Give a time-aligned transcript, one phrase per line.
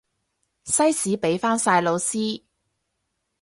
[0.63, 2.41] 西史畀返晒老師